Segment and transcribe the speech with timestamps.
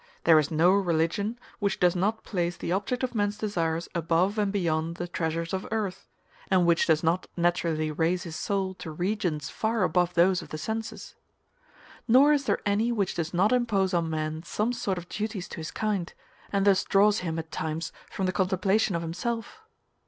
[0.23, 4.51] There is no religion which does not place the object of man's desires above and
[4.51, 6.07] beyond the treasures of earth,
[6.49, 10.57] and which does not naturally raise his soul to regions far above those of the
[10.57, 11.13] senses.
[12.07, 15.57] Nor is there any which does not impose on man some sort of duties to
[15.57, 16.11] his kind,
[16.51, 19.61] and thus draws him at times from the contemplation of himself.